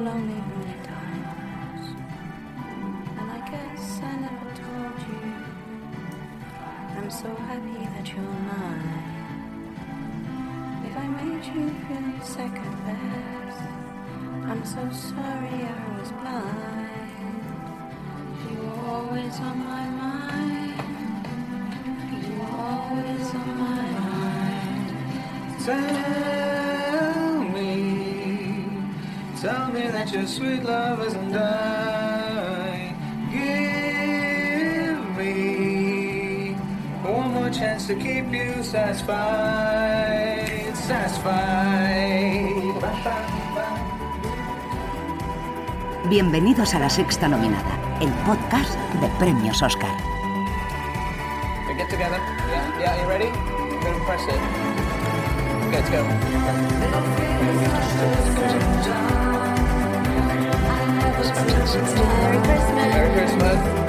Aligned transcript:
lonely 0.00 0.32
many 0.32 0.76
times. 0.82 1.84
And 3.18 3.30
I 3.30 3.40
guess 3.50 4.00
I 4.02 4.16
never 4.16 4.50
told 4.64 4.98
you. 5.08 5.24
I'm 6.96 7.10
so 7.10 7.28
happy 7.48 7.84
that 7.94 8.06
you're 8.08 8.38
mine. 8.48 9.10
If 10.86 10.96
I 10.96 11.06
made 11.20 11.44
you 11.52 11.68
feel 11.84 12.08
second 12.24 12.74
best, 12.86 13.60
I'm 14.48 14.64
so 14.64 14.82
sorry 14.90 15.58
I 15.68 15.98
was 15.98 16.10
blind. 16.12 17.40
You 18.48 18.56
were 18.62 18.80
always 18.88 19.36
on 19.40 19.56
my 19.58 19.86
mind. 20.02 20.80
You 22.24 22.38
were 22.38 22.54
always 22.72 23.34
on 23.34 23.48
my 23.66 23.82
mind. 24.00 24.88
Me, 25.66 26.49
tell 29.40 29.68
me 29.72 29.88
that 29.88 30.12
your 30.12 30.26
sweet 30.26 30.62
love 30.62 31.00
isn't 31.00 31.32
dying. 31.32 32.94
Give 33.32 35.00
me 35.16 36.52
one 37.02 37.32
more 37.32 37.48
chance 37.48 37.86
to 37.86 37.94
keep 37.94 38.30
you 38.30 38.62
satisfied, 38.62 39.16
satisfied. 40.76 42.50
Bienvenidos 46.10 46.74
a 46.74 46.80
La 46.80 46.90
Sexta 46.90 47.26
Nominada, 47.28 47.78
el 48.00 48.12
podcast 48.26 48.74
de 49.00 49.08
Premios 49.18 49.62
Oscar. 49.62 49.96
Okay, 51.64 51.76
get 51.78 51.88
together. 51.88 52.18
Yeah, 52.50 52.78
yeah, 52.80 53.02
you 53.02 53.08
ready? 53.08 53.28
I'm 53.28 53.80
gonna 53.80 54.04
press 54.04 54.22
it. 54.28 55.19
Let's 55.70 55.88
go. 55.88 56.02
Merry 62.14 62.40
Christmas. 62.42 62.70
Merry 62.76 63.10
Christmas. 63.14 63.80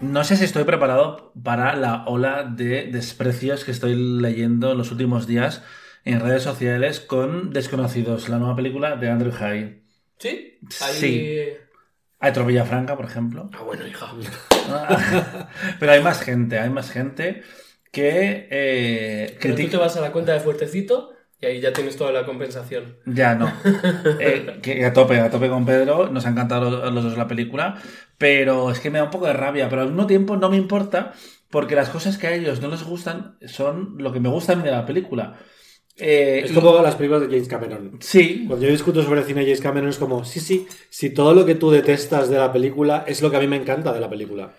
No 0.00 0.22
sé 0.22 0.36
si 0.36 0.44
estoy 0.44 0.62
preparado 0.64 1.32
para 1.42 1.74
la 1.74 2.04
ola 2.06 2.44
de 2.44 2.86
desprecios 2.92 3.64
que 3.64 3.72
estoy 3.72 3.96
leyendo 3.96 4.70
en 4.72 4.78
los 4.78 4.92
últimos 4.92 5.26
días 5.26 5.64
en 6.04 6.20
redes 6.20 6.44
sociales 6.44 7.00
con 7.00 7.52
Desconocidos, 7.52 8.28
la 8.28 8.38
nueva 8.38 8.54
película 8.54 8.94
de 8.94 9.10
Andrew 9.10 9.32
High. 9.32 9.82
¿Sí? 10.18 10.60
Ahí... 10.80 10.94
Sí. 10.94 11.65
Hay 12.18 12.30
otro 12.30 12.46
Villafranca, 12.46 12.96
por 12.96 13.04
ejemplo. 13.04 13.50
Ah, 13.52 13.62
bueno, 13.62 13.86
hija. 13.86 14.12
Pero 15.80 15.92
hay 15.92 16.02
más 16.02 16.20
gente, 16.22 16.58
hay 16.58 16.70
más 16.70 16.90
gente 16.90 17.42
que 17.92 18.48
eh, 18.50 19.38
Pero 19.40 19.54
tú 19.54 19.68
te 19.68 19.76
vas 19.76 19.96
a 19.96 20.00
la 20.00 20.12
cuenta 20.12 20.32
de 20.32 20.40
Fuertecito 20.40 21.12
y 21.40 21.46
ahí 21.46 21.60
ya 21.60 21.72
tienes 21.72 21.96
toda 21.96 22.12
la 22.12 22.24
compensación. 22.24 22.96
Ya 23.04 23.34
no. 23.34 23.52
Eh, 24.18 24.58
que 24.62 24.84
a 24.86 24.92
tope, 24.92 25.20
a 25.20 25.30
tope 25.30 25.48
con 25.48 25.66
Pedro. 25.66 26.08
Nos 26.08 26.24
ha 26.24 26.30
encantado 26.30 26.70
los, 26.70 26.92
los 26.92 27.04
dos 27.04 27.18
la 27.18 27.28
película. 27.28 27.76
Pero 28.16 28.70
es 28.70 28.80
que 28.80 28.90
me 28.90 28.98
da 28.98 29.04
un 29.04 29.10
poco 29.10 29.26
de 29.26 29.34
rabia. 29.34 29.68
Pero 29.68 29.82
al 29.82 29.88
mismo 29.88 30.06
tiempo 30.06 30.36
no 30.36 30.48
me 30.48 30.56
importa. 30.56 31.12
Porque 31.50 31.74
las 31.74 31.90
cosas 31.90 32.16
que 32.16 32.26
a 32.26 32.34
ellos 32.34 32.62
no 32.62 32.68
les 32.68 32.82
gustan 32.82 33.36
son 33.46 33.96
lo 33.98 34.12
que 34.12 34.20
me 34.20 34.30
gusta 34.30 34.54
a 34.54 34.56
mí 34.56 34.62
de 34.62 34.70
la 34.70 34.86
película. 34.86 35.38
Eh, 35.98 36.42
Es 36.44 36.52
como 36.52 36.82
las 36.82 36.94
películas 36.94 37.22
de 37.22 37.28
James 37.28 37.48
Cameron. 37.48 37.96
Sí, 38.00 38.44
Cuando 38.46 38.66
yo 38.66 38.72
discuto 38.72 39.02
sobre 39.02 39.20
el 39.20 39.26
cine 39.26 39.40
de 39.40 39.46
James 39.46 39.60
Cameron 39.60 39.88
es 39.90 39.98
como, 39.98 40.24
sí, 40.24 40.40
sí, 40.40 40.66
si 40.90 41.10
todo 41.10 41.34
lo 41.34 41.46
que 41.46 41.54
tú 41.54 41.70
detestas 41.70 42.28
de 42.28 42.38
la 42.38 42.52
película 42.52 43.04
es 43.06 43.22
lo 43.22 43.30
que 43.30 43.36
a 43.36 43.40
mí 43.40 43.46
me 43.46 43.56
encanta 43.56 43.92
de 43.92 44.00
la 44.00 44.10
película. 44.10 44.52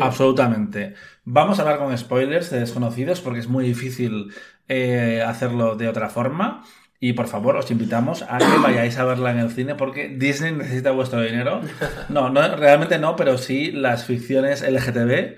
absolutamente. 0.00 0.94
Vamos 1.24 1.58
a 1.58 1.62
hablar 1.62 1.78
con 1.78 1.96
spoilers 1.96 2.50
de 2.50 2.60
desconocidos 2.60 3.20
porque 3.20 3.40
es 3.40 3.48
muy 3.48 3.64
difícil 3.64 4.32
eh, 4.68 5.22
hacerlo 5.26 5.76
de 5.76 5.88
otra 5.88 6.08
forma. 6.08 6.64
Y 7.00 7.14
por 7.14 7.26
favor, 7.26 7.56
os 7.56 7.68
invitamos 7.70 8.22
a 8.22 8.38
que 8.38 8.58
vayáis 8.62 8.96
a 8.98 9.04
verla 9.04 9.32
en 9.32 9.38
el 9.38 9.50
cine 9.50 9.74
porque 9.74 10.08
Disney 10.08 10.52
necesita 10.52 10.92
vuestro 10.92 11.20
dinero. 11.20 11.60
No, 12.08 12.30
no 12.30 12.54
realmente 12.56 12.98
no, 13.00 13.16
pero 13.16 13.38
sí 13.38 13.72
las 13.72 14.04
ficciones 14.04 14.62
LGTB, 14.62 15.36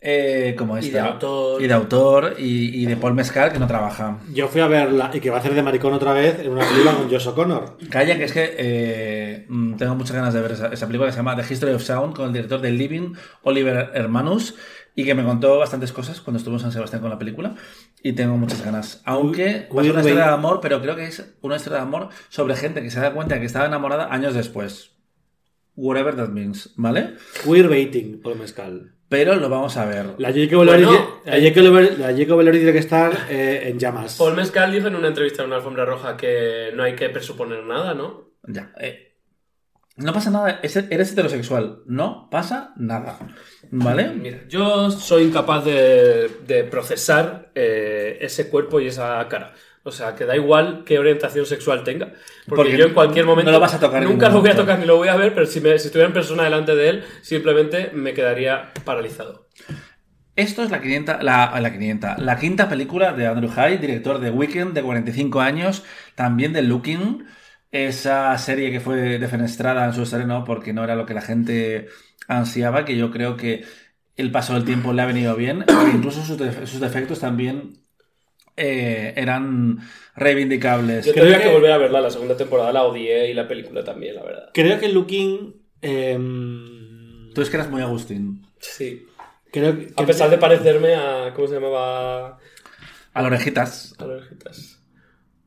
eh, 0.00 0.54
como 0.56 0.76
esta. 0.76 0.88
Y 0.88 0.92
de 0.92 1.00
autor. 1.00 1.62
Y 1.62 1.66
de 1.66 1.74
autor, 1.74 2.34
y, 2.38 2.82
y 2.82 2.86
de 2.86 2.96
Paul 2.96 3.14
Mescal, 3.14 3.52
que 3.52 3.58
no 3.58 3.66
trabaja. 3.66 4.18
Yo 4.32 4.48
fui 4.48 4.60
a 4.60 4.66
verla 4.66 5.10
y 5.12 5.20
que 5.20 5.30
va 5.30 5.36
a 5.36 5.40
hacer 5.40 5.54
de 5.54 5.62
maricón 5.62 5.94
otra 5.94 6.12
vez 6.12 6.38
en 6.40 6.52
una 6.52 6.66
película 6.66 6.92
con 6.92 7.10
Josh 7.10 7.28
O'Connor. 7.28 7.78
Calla, 7.90 8.16
que 8.16 8.24
es 8.24 8.32
que 8.32 8.54
eh, 8.58 9.46
mm, 9.48 9.76
tengo 9.76 9.94
muchas 9.94 10.14
ganas 10.14 10.34
de 10.34 10.42
ver 10.42 10.52
esa, 10.52 10.68
esa 10.68 10.86
película 10.86 11.08
que 11.08 11.12
se 11.12 11.18
llama 11.18 11.36
The 11.36 11.52
History 11.52 11.72
of 11.72 11.82
Sound 11.82 12.14
con 12.14 12.26
el 12.26 12.32
director 12.32 12.60
de 12.60 12.70
Living, 12.70 13.14
Oliver 13.42 13.90
Hermanus, 13.94 14.54
y 14.94 15.04
que 15.04 15.14
me 15.14 15.24
contó 15.24 15.58
bastantes 15.58 15.92
cosas 15.92 16.20
cuando 16.20 16.38
estuvo 16.38 16.54
en 16.54 16.60
San 16.60 16.72
Sebastián 16.72 17.02
con 17.02 17.10
la 17.10 17.18
película. 17.18 17.54
Y 18.02 18.12
tengo 18.12 18.36
muchas 18.36 18.64
ganas. 18.64 19.02
Aunque 19.04 19.66
ser 19.68 19.70
una 19.70 20.00
historia 20.00 20.26
de 20.26 20.32
amor, 20.32 20.60
pero 20.60 20.80
creo 20.80 20.96
que 20.96 21.06
es 21.06 21.34
una 21.42 21.56
historia 21.56 21.78
de 21.78 21.82
amor 21.82 22.08
sobre 22.28 22.56
gente 22.56 22.82
que 22.82 22.90
se 22.90 23.00
da 23.00 23.12
cuenta 23.12 23.38
que 23.40 23.46
estaba 23.46 23.66
enamorada 23.66 24.12
años 24.12 24.34
después. 24.34 24.92
Whatever 25.74 26.16
that 26.16 26.28
means, 26.28 26.72
¿vale? 26.76 27.16
Queerbaiting, 27.44 28.22
Paul 28.22 28.38
Mezcal. 28.38 28.95
Pero 29.08 29.36
lo 29.36 29.48
vamos 29.48 29.76
a 29.76 29.84
ver. 29.84 30.14
La 30.18 30.28
Jacob 30.32 30.62
Elordi 30.62 30.84
Bueno, 30.84 32.50
tiene 32.52 32.72
que 32.72 32.78
estar 32.78 33.12
eh, 33.30 33.68
en 33.68 33.78
llamas. 33.78 34.16
Paul 34.16 34.34
Mescal 34.34 34.72
dijo 34.72 34.88
en 34.88 34.96
una 34.96 35.08
entrevista 35.08 35.42
en 35.42 35.48
una 35.48 35.56
alfombra 35.56 35.84
roja 35.84 36.16
que 36.16 36.70
no 36.74 36.82
hay 36.82 36.94
que 36.96 37.08
presuponer 37.10 37.62
nada, 37.64 37.94
¿no? 37.94 38.30
Ya. 38.48 38.72
eh, 38.80 39.02
no 39.96 40.12
pasa 40.12 40.30
nada, 40.30 40.60
es- 40.62 40.76
eres 40.76 41.12
heterosexual. 41.12 41.82
No 41.86 42.28
pasa 42.30 42.74
nada. 42.76 43.18
¿Vale? 43.70 44.08
Mira, 44.10 44.42
yo 44.48 44.90
soy 44.90 45.22
incapaz 45.24 45.64
de, 45.64 46.30
de 46.46 46.64
procesar 46.64 47.50
eh, 47.54 48.18
ese 48.20 48.48
cuerpo 48.50 48.78
y 48.80 48.88
esa 48.88 49.26
cara. 49.28 49.54
O 49.86 49.92
sea, 49.92 50.14
que 50.16 50.24
da 50.24 50.34
igual 50.36 50.82
qué 50.84 50.98
orientación 50.98 51.46
sexual 51.46 51.84
tenga. 51.84 52.06
Porque, 52.48 52.56
Porque 52.56 52.76
yo 52.76 52.86
en 52.86 52.94
cualquier 52.94 53.24
momento. 53.24 53.50
no 53.50 53.56
lo 53.56 53.60
vas 53.60 53.74
a 53.74 53.80
tocar 53.80 54.02
Nunca 54.04 54.28
lo 54.28 54.40
voy 54.40 54.50
a 54.50 54.56
tocar 54.56 54.78
ni 54.78 54.84
lo 54.86 54.96
voy 54.96 55.08
a 55.08 55.16
ver, 55.16 55.32
pero 55.34 55.46
si, 55.46 55.60
me- 55.60 55.78
si 55.78 55.86
estuviera 55.86 56.08
en 56.08 56.14
persona 56.14 56.44
delante 56.44 56.74
de 56.74 56.88
él, 56.88 57.04
simplemente 57.22 57.90
me 57.94 58.12
quedaría 58.14 58.72
paralizado. 58.84 59.46
Esto 60.34 60.62
es 60.62 60.70
la, 60.70 60.80
500, 60.82 61.22
la, 61.22 61.58
la 61.60 61.72
500, 61.72 62.18
la 62.18 62.38
quinta 62.38 62.68
película 62.68 63.12
de 63.14 63.26
Andrew 63.26 63.50
High, 63.50 63.78
director 63.78 64.18
de 64.20 64.30
Weekend, 64.30 64.74
de 64.74 64.82
45 64.82 65.40
años, 65.40 65.82
también 66.14 66.52
de 66.52 66.60
Looking, 66.62 67.24
esa 67.70 68.36
serie 68.36 68.70
que 68.70 68.80
fue 68.80 69.18
defenestrada 69.18 69.86
en 69.86 69.94
su 69.94 70.02
estreno 70.02 70.44
porque 70.44 70.74
no 70.74 70.84
era 70.84 70.94
lo 70.94 71.06
que 71.06 71.14
la 71.14 71.22
gente 71.22 71.88
ansiaba, 72.28 72.84
que 72.84 72.96
yo 72.98 73.10
creo 73.10 73.36
que 73.38 73.64
el 74.16 74.30
paso 74.30 74.52
del 74.54 74.64
tiempo 74.66 74.92
le 74.92 75.00
ha 75.02 75.06
venido 75.06 75.36
bien, 75.36 75.64
e 75.82 75.88
incluso 75.90 76.22
sus 76.22 76.80
defectos 76.80 77.20
también 77.20 77.85
eh, 78.56 79.12
eran 79.16 79.78
reivindicables. 80.14 81.06
Yo 81.06 81.12
Creo 81.12 81.24
tendría 81.24 81.42
que... 81.42 81.48
que- 81.48 81.54
volver 81.54 81.72
a 81.72 81.78
verla. 81.78 82.00
La 82.00 82.10
segunda 82.10 82.36
temporada 82.36 82.72
la 82.72 82.84
odié 82.84 83.30
y 83.30 83.34
la 83.34 83.46
película 83.48 83.84
también, 83.84 84.14
la 84.16 84.22
verdad. 84.22 84.50
Creo 84.54 84.78
que 84.80 84.88
Looking. 84.88 85.54
em, 85.82 87.30
Tú 87.34 87.42
es 87.42 87.50
que 87.50 87.56
eras 87.56 87.70
muy 87.70 87.82
Agustín. 87.82 88.46
Sí. 88.60 89.06
creo 89.52 89.78
que, 89.78 89.92
A 89.96 90.06
pesar 90.06 90.30
de 90.30 90.38
parecerme 90.38 90.94
a. 90.94 91.32
¿Cómo 91.34 91.46
se 91.48 91.54
llamaba? 91.54 92.38
A 93.12 93.22
las 93.22 93.26
orejitas, 93.30 93.94
A 93.98 94.06
las 94.06 94.16
orejitas. 94.22 94.82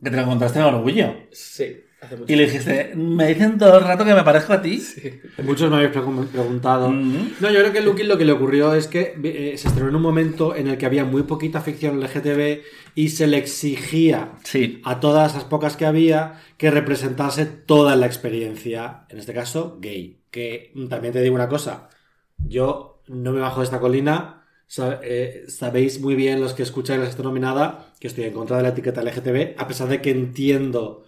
que 0.04 0.10
te 0.10 0.16
lo 0.16 0.22
encontraste 0.24 0.60
en 0.60 0.66
orgullo. 0.66 1.16
Sí, 1.32 1.82
Y 2.28 2.36
le 2.36 2.46
dijiste, 2.46 2.94
me 2.96 3.28
dicen 3.28 3.58
todo 3.58 3.78
el 3.78 3.84
rato 3.84 4.06
que 4.06 4.14
me 4.14 4.24
parezco 4.24 4.54
a 4.54 4.62
ti. 4.62 4.80
Sí. 4.80 5.20
Muchos 5.44 5.70
me 5.70 5.76
habéis 5.78 5.92
pregun- 5.92 6.28
preguntado. 6.28 6.90
Mm. 6.90 7.34
No, 7.42 7.50
yo 7.52 7.60
creo 7.60 7.74
que 7.74 7.82
Looking 7.82 8.08
lo 8.08 8.18
que 8.18 8.24
le 8.26 8.32
ocurrió 8.32 8.74
es 8.74 8.88
que 8.88 9.16
eh, 9.22 9.58
se 9.58 9.68
estrenó 9.68 9.90
en 9.90 9.96
un 9.98 10.02
momento 10.02 10.56
en 10.56 10.68
el 10.68 10.78
que 10.78 10.86
había 10.86 11.04
muy 11.04 11.24
poquita 11.24 11.60
ficción 11.62 12.00
LGTB 12.00 12.62
y 12.96 13.10
se 13.10 13.28
le 13.28 13.38
exigía 13.38 14.32
Sí, 14.44 14.82
a 14.86 15.00
todas 15.02 15.34
las 15.36 15.44
pocas 15.44 15.76
que 15.76 15.86
había 15.86 16.40
que 16.58 16.72
representase 16.72 17.46
toda 17.46 17.96
la 17.98 18.06
experiencia, 18.06 19.06
en 19.10 19.20
este 19.20 19.34
caso 19.34 19.78
gay. 19.82 20.22
Que 20.32 20.72
mm, 20.76 20.88
también 20.88 21.14
te 21.14 21.22
digo 21.22 21.36
una 21.36 21.50
cosa, 21.50 21.90
yo 22.38 23.02
no 23.08 23.34
me 23.34 23.42
bajo 23.42 23.60
de 23.60 23.66
esta 23.66 23.80
colina, 23.82 24.46
eh, 25.04 25.46
sabéis 25.48 26.00
muy 26.00 26.16
bien 26.16 26.40
los 26.40 26.54
que 26.54 26.64
escucháis 26.64 27.00
la 27.02 27.08
esta 27.08 27.24
nominada 27.24 27.92
que 28.00 28.08
estoy 28.08 28.26
en 28.26 28.34
contra 28.34 28.58
de 28.58 28.64
la 28.64 28.70
etiqueta 28.70 29.02
LGTB, 29.04 29.56
a 29.60 29.68
pesar 29.68 29.88
de 29.90 30.02
que 30.02 30.12
entiendo 30.12 31.04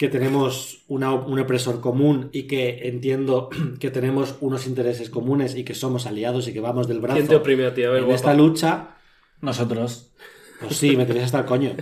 que 0.00 0.08
tenemos 0.08 0.78
una- 0.88 1.12
un 1.12 1.38
opresor 1.38 1.82
común 1.82 2.30
y 2.32 2.44
que 2.44 2.88
entiendo 2.88 3.50
que 3.80 3.90
tenemos 3.90 4.36
unos 4.40 4.66
intereses 4.66 5.10
comunes 5.10 5.54
y 5.54 5.62
que 5.62 5.74
somos 5.74 6.06
aliados 6.06 6.48
y 6.48 6.54
que 6.54 6.60
vamos 6.60 6.88
del 6.88 7.00
brazo 7.00 7.16
¿Quién 7.16 7.28
te 7.28 7.36
oprime 7.36 7.66
a 7.66 7.74
ti? 7.74 7.82
A 7.84 7.90
ver, 7.90 7.98
en 7.98 8.04
guapa. 8.06 8.16
esta 8.16 8.32
lucha, 8.32 8.96
nosotros. 9.42 10.10
pues 10.58 10.76
sí, 10.78 10.96
me 10.96 11.04
tenéis 11.04 11.26
hasta 11.26 11.40
el 11.40 11.44
coño. 11.44 11.72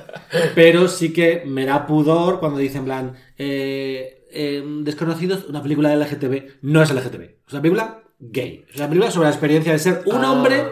Pero 0.54 0.88
sí 0.88 1.12
que 1.12 1.42
me 1.44 1.66
da 1.66 1.86
pudor 1.86 2.40
cuando 2.40 2.58
dicen, 2.60 2.78
en 2.78 2.84
plan, 2.86 3.12
eh, 3.36 4.24
eh, 4.32 4.62
Desconocidos, 4.82 5.44
una 5.46 5.62
película 5.62 5.90
de 5.90 5.96
LGTB. 5.96 6.56
No 6.62 6.82
es 6.82 6.90
LGTB. 6.90 7.22
Es 7.46 7.52
una 7.52 7.60
película 7.60 8.02
gay. 8.18 8.64
Es 8.70 8.76
una 8.76 8.88
película 8.88 9.10
sobre 9.10 9.26
la 9.28 9.32
experiencia 9.34 9.72
de 9.72 9.78
ser 9.78 10.02
un 10.06 10.16
Ah. 10.24 10.32
hombre 10.32 10.64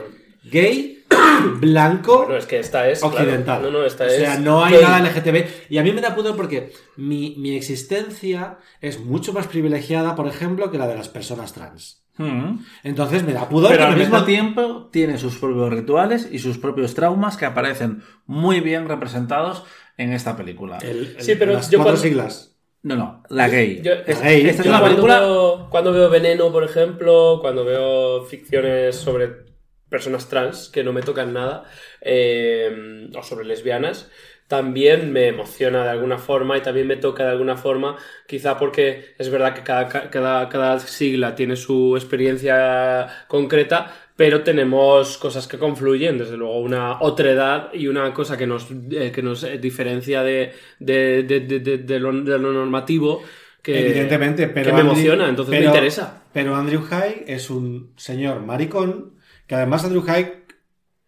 gay, 0.50 0.93
blanco, 1.60 2.18
Bueno, 2.24 2.36
es 2.36 2.46
que 2.46 2.58
esta 2.58 2.88
es. 2.88 3.00
claro. 3.00 3.14
occidental. 3.16 3.62
No, 3.62 3.70
no, 3.70 3.84
esta 3.84 4.04
o 4.04 4.06
es. 4.06 4.16
sea, 4.16 4.38
no 4.38 4.64
hay 4.64 4.74
gay. 4.74 4.82
nada 4.82 5.00
LGTB. 5.00 5.44
Y 5.70 5.78
a 5.78 5.82
mí 5.82 5.92
me 5.92 6.00
da 6.00 6.14
pudor 6.14 6.36
porque 6.36 6.72
mi, 6.96 7.34
mi 7.38 7.56
existencia 7.56 8.58
es 8.80 9.00
mucho 9.00 9.32
más 9.32 9.46
privilegiada, 9.46 10.14
por 10.14 10.26
ejemplo, 10.26 10.70
que 10.70 10.78
la 10.78 10.86
de 10.86 10.96
las 10.96 11.08
personas 11.08 11.52
trans. 11.52 12.02
Mm. 12.16 12.60
Entonces 12.84 13.24
me 13.24 13.32
da 13.32 13.48
pudor. 13.48 13.70
Pero 13.70 13.84
que 13.86 13.92
al 13.92 13.96
mismo 13.98 14.24
tiempo 14.24 14.88
tiene 14.92 15.18
sus 15.18 15.36
propios 15.36 15.70
rituales 15.72 16.28
y 16.30 16.38
sus 16.38 16.58
propios 16.58 16.94
traumas 16.94 17.36
que 17.36 17.44
aparecen 17.44 18.02
muy 18.26 18.60
bien 18.60 18.86
representados 18.88 19.64
en 19.96 20.12
esta 20.12 20.36
película. 20.36 20.78
El- 20.78 21.14
el- 21.16 21.22
Sí, 21.22 21.34
pero 21.36 21.52
las 21.54 21.70
yo 21.70 21.78
cuatro 21.78 21.94
cuando- 21.94 22.02
siglas. 22.02 22.50
No, 22.82 22.96
no, 22.96 23.22
la 23.30 23.48
gay. 23.48 23.80
Yo- 23.82 23.92
Es- 24.06 24.18
La 24.20 24.26
gay. 24.26 24.46
Esta 24.46 24.62
es 24.62 24.68
una 24.68 24.82
película... 24.84 25.20
Veo, 25.20 25.68
cuando 25.70 25.90
veo 25.90 26.10
Veneno, 26.10 26.52
por 26.52 26.64
ejemplo, 26.64 27.38
cuando 27.40 27.64
veo 27.64 28.22
ficciones 28.26 28.94
sobre 28.94 29.53
personas 29.94 30.28
trans 30.28 30.56
que 30.72 30.82
no 30.84 30.92
me 30.92 31.02
tocan 31.02 31.32
nada, 31.32 31.56
eh, 32.00 33.08
o 33.16 33.22
sobre 33.22 33.44
lesbianas, 33.46 34.10
también 34.48 35.10
me 35.12 35.28
emociona 35.28 35.84
de 35.84 35.90
alguna 35.90 36.18
forma 36.18 36.56
y 36.58 36.60
también 36.60 36.86
me 36.86 36.96
toca 36.96 37.24
de 37.24 37.30
alguna 37.30 37.56
forma, 37.56 37.96
quizá 38.26 38.58
porque 38.58 39.14
es 39.18 39.28
verdad 39.30 39.54
que 39.54 39.62
cada, 39.62 39.88
cada, 40.10 40.48
cada 40.48 40.78
sigla 40.80 41.34
tiene 41.34 41.56
su 41.56 41.96
experiencia 41.96 43.08
concreta, 43.28 43.78
pero 44.16 44.42
tenemos 44.42 45.16
cosas 45.18 45.48
que 45.48 45.58
confluyen, 45.58 46.18
desde 46.18 46.36
luego 46.36 46.60
una 46.60 47.00
otredad 47.00 47.72
y 47.72 47.86
una 47.88 48.12
cosa 48.12 48.36
que 48.36 48.46
nos, 48.46 48.66
eh, 48.90 49.10
que 49.14 49.22
nos 49.22 49.42
eh, 49.44 49.58
diferencia 49.58 50.22
de, 50.22 50.52
de, 50.78 51.22
de- 51.24 51.98
lo, 51.98 52.12
de 52.12 52.38
lo 52.38 52.52
normativo. 52.52 53.22
Que, 53.62 53.80
Evidentemente, 53.80 54.46
pero. 54.48 54.66
que 54.66 54.72
me 54.72 54.80
Andrew- 54.82 54.92
emociona, 54.92 55.28
entonces 55.28 55.50
me 55.52 55.58
pero- 55.58 55.70
interesa. 55.70 56.22
Pero 56.34 56.54
Andrew 56.54 56.82
High 56.82 57.24
es 57.26 57.48
un 57.48 57.92
señor 57.96 58.40
maricón 58.42 59.14
que 59.46 59.54
además 59.54 59.84
Andrew 59.84 60.02
High 60.02 60.44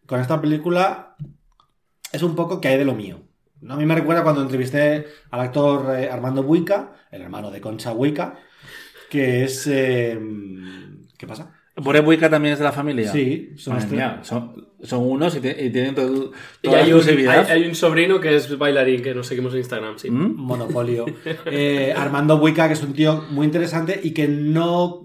con 0.06 0.20
esta 0.20 0.40
película 0.40 1.16
es 2.12 2.22
un 2.22 2.34
poco 2.34 2.60
que 2.60 2.68
hay 2.68 2.78
de 2.78 2.84
lo 2.84 2.94
mío. 2.94 3.20
¿no? 3.60 3.74
A 3.74 3.76
mí 3.76 3.86
me 3.86 3.94
recuerda 3.94 4.22
cuando 4.22 4.42
entrevisté 4.42 5.06
al 5.30 5.40
actor 5.40 5.98
eh, 5.98 6.08
Armando 6.10 6.42
Buica, 6.42 6.92
el 7.10 7.22
hermano 7.22 7.50
de 7.50 7.60
Concha 7.60 7.92
Buica, 7.92 8.34
que 9.10 9.44
es... 9.44 9.66
eh, 9.66 10.18
¿Qué 11.18 11.26
pasa? 11.26 11.52
¿Boré 11.78 12.00
Buica 12.00 12.30
también 12.30 12.54
es 12.54 12.58
de 12.58 12.64
la 12.64 12.72
familia? 12.72 13.12
Sí, 13.12 13.52
son 13.56 13.74
Madre 13.74 13.86
los 13.86 13.92
mía, 13.92 14.18
son, 14.22 14.68
son 14.82 15.02
unos 15.10 15.36
y, 15.36 15.40
te- 15.40 15.62
y 15.66 15.68
tienen 15.70 15.94
todo, 15.94 16.32
Y 16.62 16.68
toda 16.68 16.78
la 16.78 16.84
hay 16.84 16.92
un, 16.92 16.96
exclusividad. 16.98 17.38
hay- 17.50 17.62
hay 17.62 17.68
un 17.68 17.74
sobrino 17.74 18.18
que 18.18 18.34
es 18.34 18.56
bailarín 18.56 19.02
que 19.02 19.14
nos 19.14 19.26
seguimos 19.26 19.52
en 19.52 19.58
Instagram, 19.58 19.98
sí. 19.98 20.10
¿Mm? 20.10 20.36
Monopolio. 20.36 21.04
Eh, 21.46 21.92
Armando 21.94 22.38
Buica, 22.38 22.66
que 22.68 22.74
es 22.74 22.82
un 22.82 22.94
tío 22.94 23.24
muy 23.30 23.44
interesante 23.46 24.00
y 24.02 24.12
que 24.12 24.26
no, 24.26 25.04